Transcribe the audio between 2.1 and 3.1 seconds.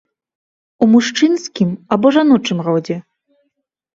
жаночым родзе?